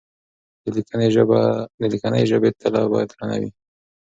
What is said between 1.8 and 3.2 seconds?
ليکنۍ ژبې تله بايد